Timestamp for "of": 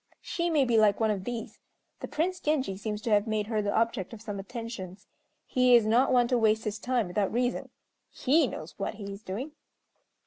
1.11-1.25, 4.13-4.21